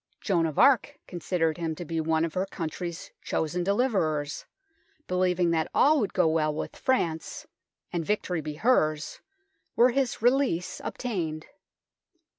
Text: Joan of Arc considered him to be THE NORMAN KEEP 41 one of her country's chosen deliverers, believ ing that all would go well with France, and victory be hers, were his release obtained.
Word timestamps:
Joan 0.19 0.47
of 0.47 0.57
Arc 0.57 0.99
considered 1.05 1.59
him 1.59 1.75
to 1.75 1.85
be 1.85 1.99
THE 1.99 1.99
NORMAN 1.99 2.05
KEEP 2.05 2.07
41 2.07 2.09
one 2.11 2.25
of 2.25 2.33
her 2.33 2.45
country's 2.47 3.11
chosen 3.21 3.63
deliverers, 3.63 4.45
believ 5.07 5.39
ing 5.39 5.51
that 5.51 5.69
all 5.75 5.99
would 5.99 6.11
go 6.15 6.27
well 6.27 6.51
with 6.51 6.75
France, 6.75 7.45
and 7.93 8.03
victory 8.03 8.41
be 8.41 8.55
hers, 8.55 9.21
were 9.75 9.91
his 9.91 10.19
release 10.19 10.81
obtained. 10.83 11.45